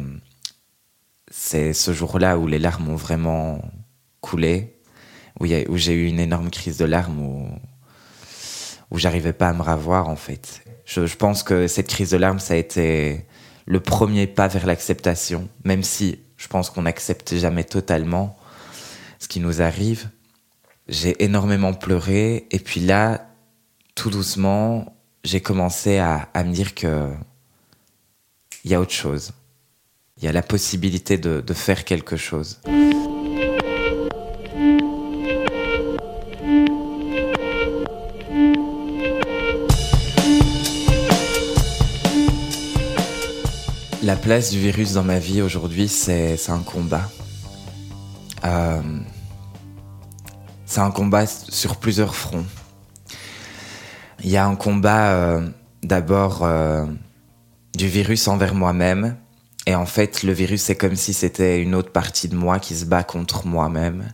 c'est 1.29 1.73
ce 1.73 1.93
jour-là 1.93 2.37
où 2.37 2.47
les 2.47 2.59
larmes 2.59 2.89
ont 2.89 2.95
vraiment 2.95 3.61
coulé, 4.21 4.72
où, 5.39 5.45
j'ai 5.45 5.93
eu 5.93 6.07
une 6.07 6.19
énorme 6.19 6.49
crise 6.49 6.77
de 6.77 6.85
larmes, 6.85 7.19
où, 8.91 8.97
j'arrivais 8.97 9.33
pas 9.33 9.49
à 9.49 9.53
me 9.53 9.61
ravoir 9.61 10.07
en 10.09 10.15
fait. 10.15 10.63
Je, 10.85 11.15
pense 11.15 11.43
que 11.43 11.67
cette 11.67 11.87
crise 11.87 12.11
de 12.11 12.17
larmes, 12.17 12.39
ça 12.39 12.53
a 12.53 12.57
été 12.57 13.25
le 13.65 13.79
premier 13.79 14.27
pas 14.27 14.47
vers 14.47 14.65
l'acceptation, 14.65 15.49
même 15.63 15.83
si 15.83 16.19
je 16.37 16.47
pense 16.47 16.69
qu'on 16.69 16.83
n'accepte 16.83 17.35
jamais 17.35 17.63
totalement 17.63 18.37
ce 19.19 19.27
qui 19.27 19.39
nous 19.39 19.61
arrive. 19.61 20.09
J'ai 20.87 21.23
énormément 21.23 21.73
pleuré 21.73 22.47
et 22.51 22.59
puis 22.59 22.81
là, 22.81 23.29
tout 23.95 24.09
doucement, 24.09 24.95
j'ai 25.23 25.41
commencé 25.41 25.97
à, 25.97 26.27
me 26.35 26.51
dire 26.51 26.75
que 26.75 27.09
il 28.63 28.71
y 28.71 28.75
a 28.75 28.81
autre 28.81 28.91
chose. 28.91 29.31
Il 30.17 30.25
y 30.25 30.27
a 30.27 30.31
la 30.31 30.43
possibilité 30.43 31.17
de 31.17 31.53
faire 31.53 31.85
quelque 31.85 32.17
chose. 32.17 32.59
La 44.03 44.17
place 44.17 44.51
du 44.51 44.59
virus 44.59 44.91
dans 44.91 45.03
ma 45.03 45.17
vie 45.17 45.41
aujourd'hui, 45.41 45.87
c'est 45.87 46.37
un 46.49 46.59
combat. 46.59 47.09
Euh, 48.43 48.81
c'est 50.65 50.81
un 50.81 50.91
combat 50.91 51.25
sur 51.25 51.77
plusieurs 51.77 52.13
fronts. 52.13 52.43
Il 54.21 54.29
y 54.29 54.35
a 54.35 54.45
un 54.45 54.57
combat 54.57 55.13
euh, 55.13 55.47
d'abord 55.83 56.43
euh, 56.43 56.85
du 57.77 57.87
virus 57.87 58.27
envers 58.27 58.53
moi-même. 58.55 59.15
Et 59.67 59.75
en 59.75 59.85
fait, 59.85 60.23
le 60.23 60.33
virus, 60.33 60.63
c'est 60.63 60.75
comme 60.75 60.97
si 60.97 61.13
c'était 61.13 61.61
une 61.61 61.73
autre 61.73 61.93
partie 61.93 62.27
de 62.27 62.35
moi 62.35 62.59
qui 62.59 62.75
se 62.75 62.83
bat 62.83 63.03
contre 63.03 63.47
moi-même. 63.47 64.11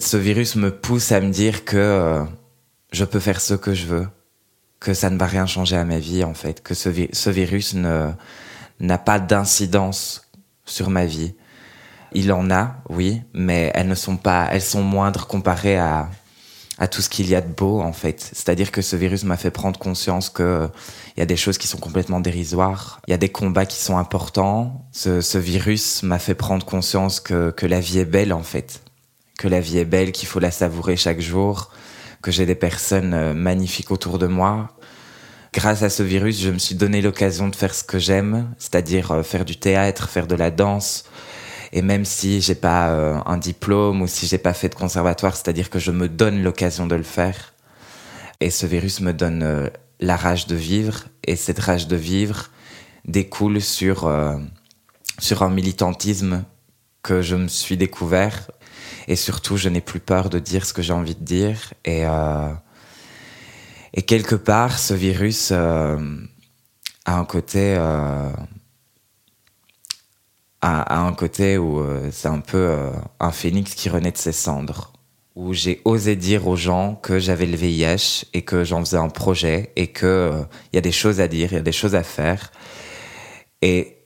Ce 0.00 0.16
virus 0.16 0.56
me 0.56 0.72
pousse 0.72 1.12
à 1.12 1.20
me 1.20 1.30
dire 1.30 1.64
que 1.64 2.24
je 2.90 3.04
peux 3.04 3.20
faire 3.20 3.40
ce 3.40 3.54
que 3.54 3.72
je 3.72 3.86
veux, 3.86 4.08
que 4.80 4.94
ça 4.94 5.10
ne 5.10 5.16
va 5.16 5.26
rien 5.26 5.46
changer 5.46 5.76
à 5.76 5.84
ma 5.84 6.00
vie, 6.00 6.24
en 6.24 6.34
fait, 6.34 6.60
que 6.60 6.74
ce, 6.74 6.90
ce 7.12 7.30
virus 7.30 7.74
ne 7.74 8.10
n'a 8.82 8.98
pas 8.98 9.18
d'incidence 9.18 10.28
sur 10.66 10.90
ma 10.90 11.06
vie. 11.06 11.34
Il 12.12 12.32
en 12.32 12.50
a, 12.50 12.76
oui, 12.90 13.22
mais 13.32 13.72
elles 13.74 13.88
ne 13.88 13.94
sont 13.94 14.18
pas, 14.18 14.48
elles 14.52 14.62
sont 14.62 14.82
moindres 14.82 15.26
comparées 15.26 15.78
à, 15.78 16.10
à 16.78 16.88
tout 16.88 17.00
ce 17.00 17.08
qu'il 17.08 17.28
y 17.28 17.34
a 17.34 17.40
de 17.40 17.52
beau, 17.52 17.80
en 17.80 17.92
fait. 17.92 18.20
C'est-à-dire 18.20 18.70
que 18.70 18.82
ce 18.82 18.96
virus 18.96 19.24
m'a 19.24 19.38
fait 19.38 19.50
prendre 19.50 19.78
conscience 19.78 20.28
que 20.28 20.68
il 21.16 21.20
y 21.20 21.22
a 21.22 21.26
des 21.26 21.36
choses 21.36 21.58
qui 21.58 21.68
sont 21.68 21.78
complètement 21.78 22.20
dérisoires. 22.20 23.00
Il 23.06 23.12
y 23.12 23.14
a 23.14 23.18
des 23.18 23.28
combats 23.28 23.66
qui 23.66 23.80
sont 23.80 23.98
importants. 23.98 24.86
Ce, 24.92 25.38
virus 25.38 26.02
m'a 26.02 26.18
fait 26.18 26.34
prendre 26.34 26.64
conscience 26.64 27.20
que, 27.20 27.50
que 27.50 27.66
la 27.66 27.80
vie 27.80 27.98
est 27.98 28.04
belle, 28.04 28.32
en 28.32 28.42
fait. 28.42 28.82
Que 29.38 29.48
la 29.48 29.60
vie 29.60 29.78
est 29.78 29.84
belle, 29.84 30.12
qu'il 30.12 30.28
faut 30.28 30.40
la 30.40 30.50
savourer 30.50 30.96
chaque 30.96 31.20
jour. 31.20 31.70
Que 32.22 32.30
j'ai 32.30 32.46
des 32.46 32.54
personnes 32.54 33.14
euh, 33.14 33.34
magnifiques 33.34 33.90
autour 33.90 34.18
de 34.18 34.26
moi 34.26 34.70
grâce 35.52 35.82
à 35.82 35.90
ce 35.90 36.02
virus, 36.02 36.40
je 36.40 36.50
me 36.50 36.58
suis 36.58 36.74
donné 36.74 37.02
l'occasion 37.02 37.48
de 37.48 37.56
faire 37.56 37.74
ce 37.74 37.84
que 37.84 37.98
j'aime, 37.98 38.52
c'est-à-dire 38.58 39.12
euh, 39.12 39.22
faire 39.22 39.44
du 39.44 39.56
théâtre, 39.56 40.08
faire 40.08 40.26
de 40.26 40.34
la 40.34 40.50
danse. 40.50 41.04
Et 41.72 41.82
même 41.82 42.04
si 42.04 42.40
j'ai 42.40 42.54
pas 42.54 42.90
euh, 42.90 43.18
un 43.26 43.38
diplôme 43.38 44.02
ou 44.02 44.06
si 44.06 44.26
j'ai 44.26 44.38
pas 44.38 44.54
fait 44.54 44.68
de 44.68 44.74
conservatoire, 44.74 45.36
c'est-à-dire 45.36 45.70
que 45.70 45.78
je 45.78 45.90
me 45.90 46.08
donne 46.08 46.42
l'occasion 46.42 46.86
de 46.86 46.94
le 46.94 47.02
faire. 47.02 47.54
Et 48.40 48.50
ce 48.50 48.66
virus 48.66 49.00
me 49.00 49.12
donne 49.12 49.42
euh, 49.42 49.68
la 50.00 50.16
rage 50.16 50.46
de 50.46 50.56
vivre. 50.56 51.04
Et 51.24 51.36
cette 51.36 51.58
rage 51.58 51.86
de 51.86 51.96
vivre 51.96 52.50
découle 53.06 53.60
sur, 53.60 54.12
sur 55.18 55.42
un 55.42 55.50
militantisme 55.50 56.44
que 57.02 57.22
je 57.22 57.36
me 57.36 57.48
suis 57.48 57.76
découvert. 57.76 58.50
Et 59.08 59.16
surtout, 59.16 59.56
je 59.56 59.68
n'ai 59.68 59.80
plus 59.80 60.00
peur 60.00 60.28
de 60.28 60.38
dire 60.38 60.66
ce 60.66 60.72
que 60.72 60.82
j'ai 60.82 60.92
envie 60.92 61.14
de 61.14 61.24
dire. 61.24 61.74
Et, 61.84 62.04
et 63.94 64.02
quelque 64.02 64.34
part, 64.34 64.78
ce 64.78 64.94
virus 64.94 65.50
euh, 65.52 65.98
a 67.04 67.16
un 67.16 67.24
côté, 67.24 67.74
euh, 67.76 68.30
un 70.62 71.12
côté 71.12 71.58
où 71.58 71.80
euh, 71.80 72.08
c'est 72.10 72.28
un 72.28 72.40
peu 72.40 72.90
un 73.20 73.32
phénix 73.32 73.74
qui 73.74 73.90
renaît 73.90 74.12
de 74.12 74.16
ses 74.16 74.32
cendres, 74.32 74.92
où 75.34 75.52
j'ai 75.52 75.82
osé 75.84 76.16
dire 76.16 76.48
aux 76.48 76.56
gens 76.56 76.94
que 76.94 77.18
j'avais 77.18 77.46
le 77.46 77.56
VIH 77.56 78.26
et 78.32 78.42
que 78.42 78.64
j'en 78.64 78.80
faisais 78.80 78.96
un 78.96 79.08
projet 79.08 79.72
et 79.76 79.88
que 79.88 80.42
il 80.72 80.76
y 80.76 80.78
a 80.78 80.82
des 80.82 80.92
choses 80.92 81.20
à 81.20 81.28
dire, 81.28 81.52
il 81.52 81.56
y 81.56 81.58
a 81.58 81.62
des 81.62 81.72
choses 81.72 81.94
à 81.94 82.02
faire. 82.02 82.50
Et 83.60 83.98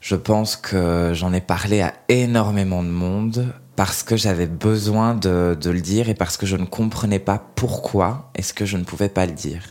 je 0.00 0.16
pense 0.16 0.56
que 0.56 1.12
j'en 1.14 1.32
ai 1.32 1.40
parlé 1.40 1.80
à 1.80 1.94
énormément 2.08 2.82
de 2.82 2.88
monde 2.88 3.52
parce 3.80 4.02
que 4.02 4.14
j'avais 4.14 4.44
besoin 4.44 5.14
de, 5.14 5.56
le 5.64 5.80
dire 5.80 6.10
et 6.10 6.14
parce 6.14 6.36
que 6.36 6.44
je 6.44 6.56
ne 6.56 6.66
comprenais 6.66 7.18
pas 7.18 7.42
pourquoi 7.54 8.30
est-ce 8.34 8.52
que 8.52 8.66
je 8.66 8.76
ne 8.76 8.84
pouvais 8.84 9.08
pas 9.08 9.24
le 9.24 9.32
dire. 9.32 9.62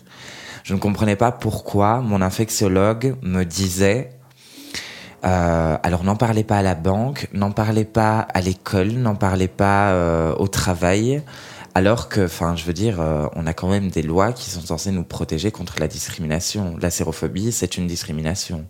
Je 0.64 0.74
ne 0.74 0.80
comprenais 0.80 1.16
pas 1.16 1.32
pourquoi 1.32 2.00
mon 2.00 2.24
infectiologue 2.24 3.18
me 3.22 3.44
disait 3.44 4.10
euh, 5.26 5.78
alors 5.84 6.04
n'en 6.04 6.16
parlez 6.16 6.44
pas 6.44 6.58
à 6.58 6.62
la 6.64 6.74
banque, 6.74 7.28
n'en 7.34 7.52
parlez 7.52 7.86
pas 7.86 8.22
à 8.22 8.42
l'école, 8.42 8.94
n'en 8.94 9.14
parlez 9.14 9.48
pas 9.48 9.92
euh, 9.92 10.34
au 10.40 10.48
travail, 10.48 11.22
alors 11.76 12.10
que, 12.10 12.26
enfin, 12.26 12.56
je 12.56 12.66
veux 12.66 12.74
dire, 12.74 13.00
euh, 13.00 13.28
on 13.36 13.46
a 13.46 13.54
quand 13.54 13.70
même 13.70 13.92
des 13.92 14.02
lois 14.02 14.34
qui 14.34 14.50
sont 14.50 14.62
censées 14.62 14.90
nous 14.90 15.04
protéger 15.04 15.52
contre 15.52 15.76
la 15.80 15.88
discrimination. 15.88 16.78
La 16.82 16.90
sérophobie, 16.90 17.52
c'est 17.52 17.78
une 17.78 17.86
discrimination. 17.86 18.66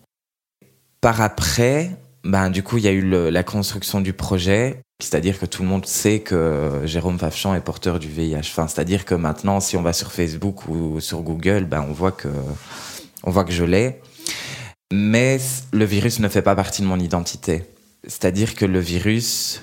Par 1.00 1.22
après, 1.22 1.92
ben 2.26 2.50
du 2.50 2.62
coup, 2.62 2.76
il 2.76 2.84
y 2.84 2.90
a 2.90 2.92
eu 2.92 3.10
la 3.10 3.44
construction 3.44 4.02
du 4.02 4.12
projet 4.12 4.82
c'est-à-dire 5.02 5.40
que 5.40 5.46
tout 5.46 5.64
le 5.64 5.70
monde 5.70 5.86
sait 5.86 6.20
que 6.20 6.82
Jérôme 6.84 7.18
Fafchamp 7.18 7.56
est 7.56 7.62
porteur 7.62 8.00
du 8.00 8.10
VIH. 8.10 8.44
C'est-à-dire 8.44 9.06
que 9.06 9.16
maintenant, 9.16 9.62
si 9.62 9.78
on 9.78 9.82
va 9.82 9.94
sur 9.94 10.12
Facebook 10.12 10.68
ou 10.68 11.00
sur 11.00 11.22
Google, 11.22 11.66
ben 11.66 11.86
on 11.88 11.94
voit 11.94 12.12
que 12.12 12.28
on 13.24 13.32
voit 13.32 13.46
que 13.46 13.52
je 13.52 13.64
l'ai. 13.64 14.02
Mais 14.92 15.40
le 15.72 15.86
virus 15.86 16.20
ne 16.20 16.28
fait 16.28 16.42
pas 16.42 16.56
partie 16.56 16.82
de 16.82 16.88
mon 16.88 17.00
identité. 17.00 17.64
C'est-à-dire 18.04 18.56
que 18.56 18.66
le 18.66 18.80
virus, 18.80 19.62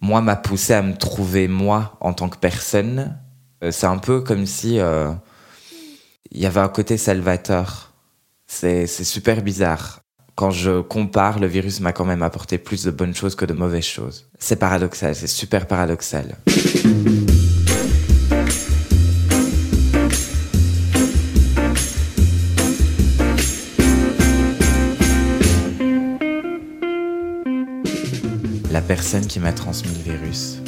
moi, 0.00 0.20
m'a 0.20 0.36
poussé 0.36 0.74
à 0.74 0.82
me 0.82 0.96
trouver 0.96 1.48
moi 1.48 1.96
en 2.00 2.12
tant 2.12 2.28
que 2.28 2.36
personne. 2.36 3.18
Euh, 3.62 3.70
c'est 3.70 3.86
un 3.86 3.98
peu 3.98 4.20
comme 4.20 4.44
si 4.44 4.78
euh, 4.78 5.12
il 6.30 6.40
y 6.40 6.46
avait 6.46 6.60
un 6.60 6.68
côté 6.68 6.96
salvateur. 6.96 7.92
C'est 8.46 8.86
super 8.86 9.42
bizarre 9.42 9.99
quand 10.40 10.50
je 10.50 10.80
compare, 10.80 11.38
le 11.38 11.46
virus 11.46 11.80
m'a 11.80 11.92
quand 11.92 12.06
même 12.06 12.22
apporté 12.22 12.56
plus 12.56 12.84
de 12.84 12.90
bonnes 12.90 13.14
choses 13.14 13.34
que 13.34 13.44
de 13.44 13.52
mauvaises 13.52 13.84
choses. 13.84 14.24
C'est 14.38 14.56
paradoxal, 14.56 15.14
c'est 15.14 15.26
super 15.26 15.66
paradoxal. 15.66 16.34
La 28.70 28.80
personne 28.80 29.26
qui 29.26 29.40
m'a 29.40 29.52
transmis 29.52 29.92
le 29.92 30.14
virus, 30.14 30.62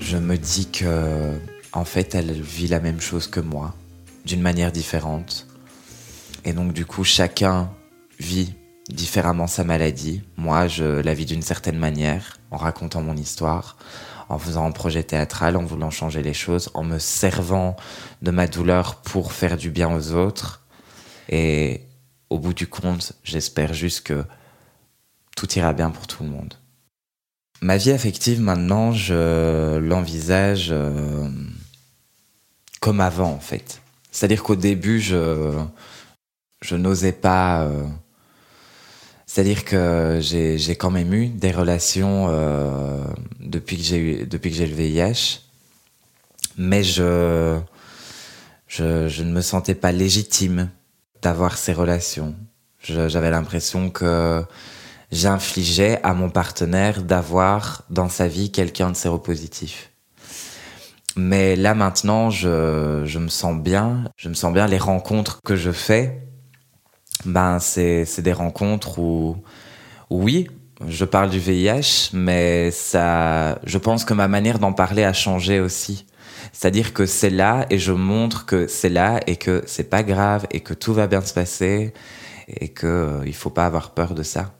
je 0.00 0.16
me 0.16 0.38
dis 0.38 0.70
que, 0.70 1.34
en 1.74 1.84
fait, 1.84 2.14
elle 2.14 2.32
vit 2.32 2.68
la 2.68 2.80
même 2.80 3.02
chose 3.02 3.26
que 3.26 3.40
moi, 3.40 3.74
d'une 4.24 4.40
manière 4.40 4.72
différente. 4.72 5.46
Et 6.46 6.54
donc, 6.54 6.72
du 6.72 6.86
coup, 6.86 7.04
chacun 7.04 7.68
vit 8.18 8.54
différemment 8.88 9.46
sa 9.46 9.64
maladie. 9.64 10.22
Moi, 10.36 10.68
je 10.68 10.84
la 10.84 11.14
vis 11.14 11.26
d'une 11.26 11.42
certaine 11.42 11.78
manière, 11.78 12.38
en 12.50 12.56
racontant 12.56 13.02
mon 13.02 13.16
histoire, 13.16 13.76
en 14.28 14.38
faisant 14.38 14.66
un 14.66 14.72
projet 14.72 15.02
théâtral, 15.02 15.56
en 15.56 15.64
voulant 15.64 15.90
changer 15.90 16.22
les 16.22 16.34
choses, 16.34 16.70
en 16.74 16.84
me 16.84 16.98
servant 16.98 17.76
de 18.22 18.30
ma 18.30 18.46
douleur 18.46 18.96
pour 18.96 19.32
faire 19.32 19.56
du 19.56 19.70
bien 19.70 19.94
aux 19.94 20.12
autres. 20.12 20.62
Et 21.28 21.82
au 22.30 22.38
bout 22.38 22.54
du 22.54 22.66
compte, 22.66 23.12
j'espère 23.24 23.74
juste 23.74 24.02
que 24.02 24.24
tout 25.36 25.52
ira 25.58 25.72
bien 25.72 25.90
pour 25.90 26.06
tout 26.06 26.22
le 26.24 26.30
monde. 26.30 26.54
Ma 27.62 27.76
vie 27.76 27.90
affective 27.90 28.40
maintenant, 28.40 28.92
je 28.92 29.78
l'envisage 29.78 30.68
euh, 30.70 31.28
comme 32.80 33.00
avant 33.00 33.32
en 33.32 33.40
fait. 33.40 33.80
C'est-à-dire 34.10 34.42
qu'au 34.42 34.56
début, 34.56 35.00
je, 35.00 35.52
je 36.62 36.76
n'osais 36.76 37.12
pas... 37.12 37.62
Euh, 37.64 37.84
c'est-à-dire 39.36 39.66
que 39.66 40.18
j'ai 40.22 40.76
quand 40.76 40.90
même 40.90 41.12
eu 41.12 41.26
des 41.26 41.50
relations 41.50 42.28
euh, 42.30 43.04
depuis 43.38 43.76
que 43.76 43.82
j'ai 43.82 44.24
depuis 44.24 44.48
que 44.50 44.56
j'ai 44.56 44.66
le 44.66 44.74
VIH, 44.74 45.42
mais 46.56 46.82
je, 46.82 47.58
je, 48.66 49.08
je 49.08 49.22
ne 49.22 49.30
me 49.30 49.42
sentais 49.42 49.74
pas 49.74 49.92
légitime 49.92 50.70
d'avoir 51.20 51.58
ces 51.58 51.74
relations. 51.74 52.34
J'avais 52.80 53.30
l'impression 53.30 53.90
que 53.90 54.42
j'infligeais 55.12 56.00
à 56.02 56.14
mon 56.14 56.30
partenaire 56.30 57.02
d'avoir 57.02 57.82
dans 57.90 58.08
sa 58.08 58.28
vie 58.28 58.50
quelqu'un 58.50 58.88
de 58.88 58.96
séropositif. 58.96 59.90
Mais 61.14 61.56
là 61.56 61.74
maintenant, 61.74 62.30
je, 62.30 63.02
je 63.04 63.18
me 63.18 63.28
sens 63.28 63.54
bien. 63.54 64.04
Je 64.16 64.30
me 64.30 64.34
sens 64.34 64.54
bien. 64.54 64.66
Les 64.66 64.78
rencontres 64.78 65.40
que 65.44 65.56
je 65.56 65.72
fais, 65.72 66.25
ben 67.24 67.58
c'est 67.58 68.20
des 68.20 68.32
rencontres 68.32 68.98
où, 68.98 69.36
oui, 70.10 70.48
je 70.86 71.04
parle 71.04 71.30
du 71.30 71.38
VIH, 71.38 72.10
mais 72.12 72.70
ça, 72.70 73.58
je 73.64 73.78
pense 73.78 74.04
que 74.04 74.14
ma 74.14 74.28
manière 74.28 74.58
d'en 74.58 74.72
parler 74.72 75.04
a 75.04 75.12
changé 75.12 75.60
aussi. 75.60 76.06
C'est-à-dire 76.52 76.92
que 76.92 77.06
c'est 77.06 77.30
là 77.30 77.66
et 77.70 77.78
je 77.78 77.92
montre 77.92 78.46
que 78.46 78.66
c'est 78.66 78.88
là 78.88 79.20
et 79.26 79.36
que 79.36 79.62
c'est 79.66 79.90
pas 79.90 80.02
grave 80.02 80.46
et 80.50 80.60
que 80.60 80.74
tout 80.74 80.92
va 80.94 81.06
bien 81.06 81.20
se 81.20 81.34
passer 81.34 81.92
et 82.48 82.68
que 82.68 82.86
euh, 82.86 83.26
il 83.26 83.34
faut 83.34 83.50
pas 83.50 83.66
avoir 83.66 83.94
peur 83.94 84.14
de 84.14 84.22
ça. 84.22 84.54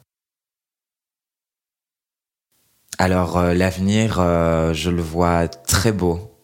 Alors 2.99 3.37
euh, 3.37 3.55
l'avenir, 3.55 4.19
euh, 4.21 4.73
je 4.73 4.91
le 4.91 5.03
vois 5.03 5.49
très 5.49 5.93
beau 5.93 6.35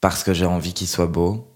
parce 0.00 0.22
que 0.24 0.34
j'ai 0.34 0.46
envie 0.46 0.74
qu'il 0.74 0.88
soit 0.88 1.06
beau 1.06 1.48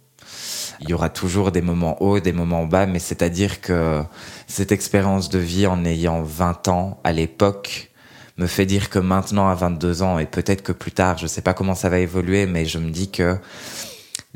il 0.82 0.90
y 0.90 0.94
aura 0.94 1.08
toujours 1.08 1.52
des 1.52 1.62
moments 1.62 2.02
hauts, 2.02 2.20
des 2.20 2.32
moments 2.32 2.66
bas, 2.66 2.86
mais 2.86 2.98
c'est-à-dire 2.98 3.60
que 3.60 4.02
cette 4.46 4.72
expérience 4.72 5.28
de 5.28 5.38
vie 5.38 5.66
en 5.66 5.84
ayant 5.84 6.22
20 6.22 6.68
ans 6.68 7.00
à 7.04 7.12
l'époque 7.12 7.90
me 8.36 8.46
fait 8.46 8.66
dire 8.66 8.90
que 8.90 8.98
maintenant 8.98 9.48
à 9.48 9.54
22 9.54 10.02
ans 10.02 10.18
et 10.18 10.26
peut-être 10.26 10.62
que 10.62 10.72
plus 10.72 10.92
tard, 10.92 11.18
je 11.18 11.26
sais 11.26 11.42
pas 11.42 11.54
comment 11.54 11.74
ça 11.74 11.88
va 11.88 11.98
évoluer, 11.98 12.46
mais 12.46 12.64
je 12.64 12.78
me 12.78 12.90
dis 12.90 13.10
que 13.10 13.36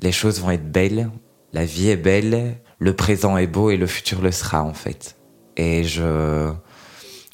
les 0.00 0.12
choses 0.12 0.40
vont 0.40 0.50
être 0.50 0.70
belles, 0.70 1.10
la 1.52 1.64
vie 1.64 1.88
est 1.88 1.96
belle, 1.96 2.58
le 2.78 2.94
présent 2.94 3.36
est 3.36 3.46
beau 3.46 3.70
et 3.70 3.76
le 3.76 3.86
futur 3.86 4.20
le 4.22 4.30
sera 4.30 4.62
en 4.62 4.74
fait. 4.74 5.16
Et 5.56 5.84
je 5.84 6.52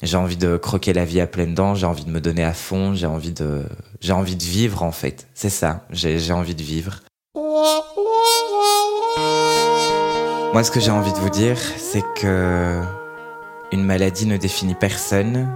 j'ai 0.01 0.17
envie 0.17 0.37
de 0.37 0.57
croquer 0.57 0.91
la 0.91 1.05
vie 1.05 1.21
à 1.21 1.27
pleines 1.27 1.53
dents, 1.53 1.75
j'ai 1.75 1.85
envie 1.85 2.03
de 2.03 2.09
me 2.09 2.19
donner 2.19 2.43
à 2.43 2.53
fond, 2.53 2.93
j'ai 2.93 3.05
envie 3.05 3.31
de 3.31 3.63
j'ai 4.01 4.13
envie 4.13 4.35
de 4.35 4.43
vivre 4.43 4.83
en 4.83 4.91
fait. 4.91 5.27
C'est 5.33 5.49
ça, 5.49 5.85
j'ai 5.91 6.33
envie 6.33 6.55
de 6.55 6.63
vivre. 6.63 6.99
Moi, 10.53 10.63
ce 10.63 10.69
que 10.69 10.79
j'ai 10.79 10.91
envie 10.91 11.11
de 11.11 11.17
vous 11.17 11.31
dire, 11.31 11.57
c'est 11.57 12.03
que 12.13 12.79
une 13.71 13.83
maladie 13.83 14.27
ne 14.27 14.37
définit 14.37 14.75
personne. 14.75 15.51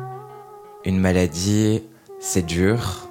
Une 0.86 1.00
maladie, 1.00 1.84
c'est 2.20 2.42
dur, 2.42 3.08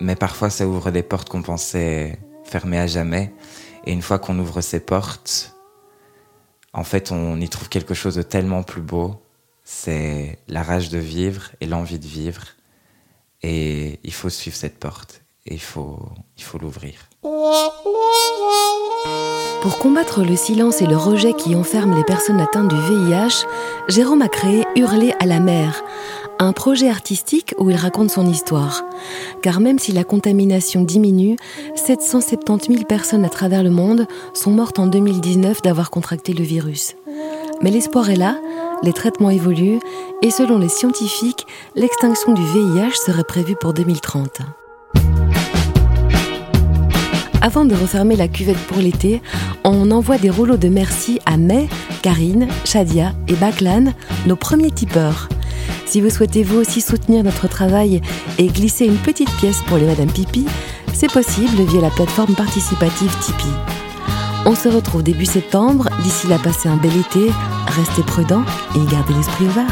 mais 0.00 0.16
parfois 0.16 0.50
ça 0.50 0.66
ouvre 0.66 0.90
des 0.90 1.04
portes 1.04 1.28
qu'on 1.28 1.42
pensait 1.42 2.18
fermées 2.42 2.80
à 2.80 2.88
jamais. 2.88 3.32
Et 3.84 3.92
une 3.92 4.02
fois 4.02 4.18
qu'on 4.18 4.36
ouvre 4.40 4.60
ces 4.62 4.80
portes, 4.80 5.54
en 6.72 6.82
fait, 6.82 7.12
on 7.12 7.40
y 7.40 7.48
trouve 7.48 7.68
quelque 7.68 7.94
chose 7.94 8.16
de 8.16 8.22
tellement 8.22 8.64
plus 8.64 8.82
beau. 8.82 9.14
C'est 9.62 10.40
la 10.48 10.64
rage 10.64 10.88
de 10.88 10.98
vivre 10.98 11.52
et 11.60 11.66
l'envie 11.66 12.00
de 12.00 12.06
vivre. 12.06 12.42
Et 13.44 14.00
il 14.02 14.12
faut 14.12 14.28
suivre 14.28 14.56
cette 14.56 14.80
porte. 14.80 15.22
Et 15.46 15.54
il 15.54 15.62
faut, 15.62 16.08
il 16.36 16.42
faut 16.42 16.58
l'ouvrir. 16.58 17.08
Pour 19.66 19.80
combattre 19.80 20.22
le 20.22 20.36
silence 20.36 20.80
et 20.80 20.86
le 20.86 20.96
rejet 20.96 21.32
qui 21.32 21.56
enferment 21.56 21.96
les 21.96 22.04
personnes 22.04 22.38
atteintes 22.38 22.68
du 22.68 22.76
VIH, 22.76 23.46
Jérôme 23.88 24.22
a 24.22 24.28
créé 24.28 24.64
Hurler 24.76 25.12
à 25.18 25.26
la 25.26 25.40
mer, 25.40 25.82
un 26.38 26.52
projet 26.52 26.88
artistique 26.88 27.52
où 27.58 27.68
il 27.68 27.74
raconte 27.74 28.10
son 28.10 28.28
histoire. 28.28 28.84
Car 29.42 29.58
même 29.58 29.80
si 29.80 29.90
la 29.90 30.04
contamination 30.04 30.84
diminue, 30.84 31.34
770 31.74 32.74
000 32.74 32.84
personnes 32.84 33.24
à 33.24 33.28
travers 33.28 33.64
le 33.64 33.70
monde 33.70 34.06
sont 34.34 34.52
mortes 34.52 34.78
en 34.78 34.86
2019 34.86 35.62
d'avoir 35.62 35.90
contracté 35.90 36.32
le 36.32 36.44
virus. 36.44 36.94
Mais 37.60 37.72
l'espoir 37.72 38.08
est 38.08 38.14
là, 38.14 38.38
les 38.84 38.92
traitements 38.92 39.30
évoluent 39.30 39.80
et 40.22 40.30
selon 40.30 40.58
les 40.58 40.68
scientifiques, 40.68 41.44
l'extinction 41.74 42.34
du 42.34 42.42
VIH 42.44 42.98
serait 43.04 43.24
prévue 43.24 43.56
pour 43.56 43.72
2030. 43.72 44.42
Avant 47.46 47.64
de 47.64 47.76
refermer 47.76 48.16
la 48.16 48.26
cuvette 48.26 48.58
pour 48.66 48.78
l'été, 48.78 49.22
on 49.62 49.92
envoie 49.92 50.18
des 50.18 50.30
rouleaux 50.30 50.56
de 50.56 50.66
merci 50.66 51.20
à 51.26 51.36
May, 51.36 51.68
Karine, 52.02 52.48
Shadia 52.64 53.12
et 53.28 53.34
Baklan, 53.34 53.92
nos 54.26 54.34
premiers 54.34 54.72
tipeurs. 54.72 55.28
Si 55.86 56.00
vous 56.00 56.10
souhaitez 56.10 56.42
vous 56.42 56.58
aussi 56.58 56.80
soutenir 56.80 57.22
notre 57.22 57.46
travail 57.46 58.00
et 58.38 58.48
glisser 58.48 58.84
une 58.86 58.96
petite 58.96 59.30
pièce 59.36 59.62
pour 59.68 59.76
les 59.76 59.86
Madame 59.86 60.10
Pipi, 60.10 60.44
c'est 60.92 61.12
possible 61.12 61.62
via 61.62 61.80
la 61.82 61.90
plateforme 61.90 62.34
participative 62.34 63.16
Tipeee. 63.20 63.54
On 64.44 64.56
se 64.56 64.68
retrouve 64.68 65.04
début 65.04 65.24
septembre. 65.24 65.88
D'ici 66.02 66.26
là, 66.26 66.40
passez 66.42 66.68
un 66.68 66.78
bel 66.78 66.96
été, 66.96 67.30
restez 67.68 68.02
prudents 68.02 68.44
et 68.74 68.90
gardez 68.90 69.14
l'esprit 69.14 69.44
ouvert. 69.44 69.70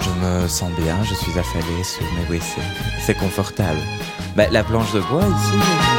Je 0.00 0.26
me 0.26 0.48
sens 0.48 0.72
bien, 0.72 0.96
je 1.04 1.14
suis 1.14 1.38
affalée 1.38 1.84
sur 1.84 2.02
mes 2.14 2.36
WC. 2.36 2.60
C'est 3.06 3.16
confortable. 3.16 3.78
Bah, 4.38 4.46
la 4.52 4.62
planche 4.62 4.92
de 4.92 5.00
bois 5.00 5.26
ici. 5.26 5.97